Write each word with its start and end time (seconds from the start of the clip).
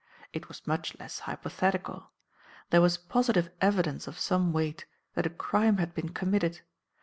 It 0.33 0.47
was 0.47 0.65
much 0.65 0.97
less 0.99 1.19
hypothetical. 1.29 2.09
There 2.71 2.81
was 2.81 2.97
positive 2.97 3.51
evidence 3.61 4.07
of 4.07 4.17
some 4.17 4.51
weight 4.51 4.87
that 5.13 5.27
a 5.27 5.29
crime 5.29 5.77
had 5.77 5.93
been 5.93 6.09
committed. 6.09 6.61